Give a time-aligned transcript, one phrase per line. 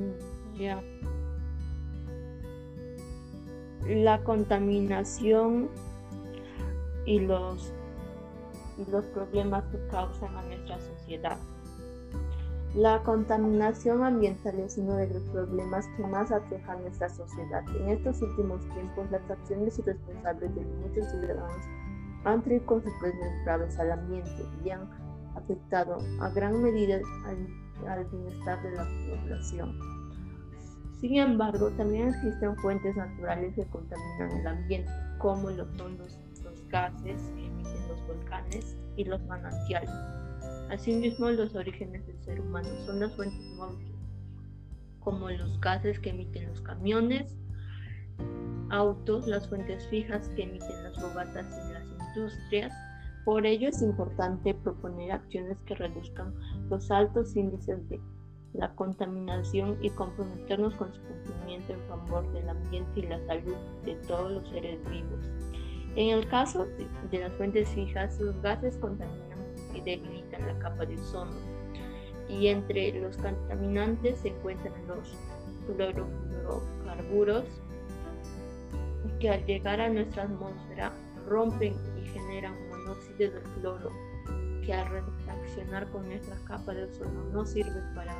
[0.00, 0.30] Mm,
[3.86, 5.68] la contaminación
[7.06, 7.72] y los,
[8.90, 11.38] los problemas que causan a nuestra sociedad.
[12.74, 17.64] La contaminación ambiental es uno de los problemas que más aqueja a nuestra sociedad.
[17.80, 21.64] En estos últimos tiempos, las acciones irresponsables de muchos ciudadanos
[22.24, 24.88] han traído consecuencias graves al ambiente y han
[25.34, 27.00] afectado a gran medida
[27.88, 29.99] al bienestar de la población.
[31.00, 37.22] Sin embargo, también existen fuentes naturales que contaminan el ambiente, como los fondos, los gases
[37.34, 39.90] que emiten los volcanes y los manantiales.
[40.70, 43.96] Asimismo, los orígenes del ser humano son las fuentes móviles,
[45.00, 47.34] como los gases que emiten los camiones,
[48.68, 52.74] autos, las fuentes fijas que emiten las bogatas y las industrias.
[53.24, 56.34] Por ello es importante proponer acciones que reduzcan
[56.68, 58.00] los altos índices de
[58.60, 63.94] la contaminación y comprometernos con su cumplimiento en favor del ambiente y la salud de
[64.06, 65.18] todos los seres vivos.
[65.96, 66.66] En el caso
[67.10, 69.38] de, las fuentes fijas, los gases contaminan
[69.74, 71.32] y debilitan la capa de ozono.
[72.28, 75.16] Y entre los contaminantes se encuentran los
[75.66, 77.44] clorofluorocarburos
[79.18, 80.92] que al llegar a nuestra atmósfera
[81.26, 83.90] rompen y generan monóxido de cloro
[84.60, 88.14] que al reaccionar con nuestra capa de ozono no sirve para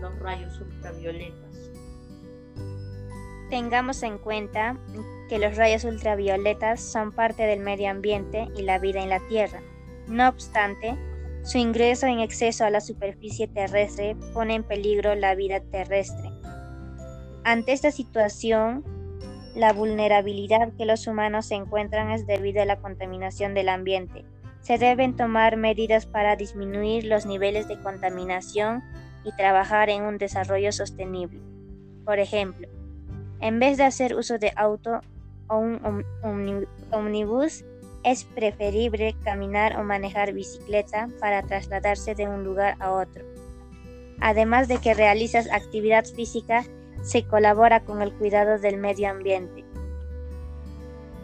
[0.00, 1.70] los rayos ultravioletas.
[3.50, 4.76] Tengamos en cuenta
[5.28, 9.60] que los rayos ultravioletas son parte del medio ambiente y la vida en la Tierra.
[10.06, 10.96] No obstante,
[11.42, 16.30] su ingreso en exceso a la superficie terrestre pone en peligro la vida terrestre.
[17.44, 18.84] Ante esta situación,
[19.54, 24.24] la vulnerabilidad que los humanos encuentran es debido a la contaminación del ambiente.
[24.68, 28.84] Se deben tomar medidas para disminuir los niveles de contaminación
[29.24, 31.40] y trabajar en un desarrollo sostenible.
[32.04, 32.68] Por ejemplo,
[33.40, 35.00] en vez de hacer uso de auto
[35.46, 36.04] o un
[36.92, 37.64] omnibus,
[38.04, 43.24] es preferible caminar o manejar bicicleta para trasladarse de un lugar a otro.
[44.20, 46.66] Además de que realizas actividad física,
[47.02, 49.64] se colabora con el cuidado del medio ambiente.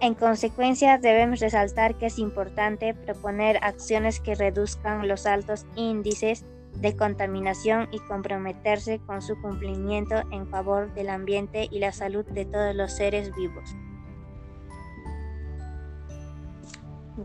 [0.00, 6.94] En consecuencia, debemos resaltar que es importante proponer acciones que reduzcan los altos índices de
[6.94, 12.74] contaminación y comprometerse con su cumplimiento en favor del ambiente y la salud de todos
[12.74, 13.74] los seres vivos.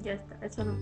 [0.01, 0.77] Ya está, eso no.